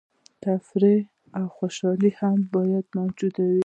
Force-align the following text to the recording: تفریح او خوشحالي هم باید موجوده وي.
تفریح 0.43 0.99
او 1.37 1.45
خوشحالي 1.57 2.11
هم 2.19 2.37
باید 2.53 2.85
موجوده 2.97 3.43
وي. 3.51 3.59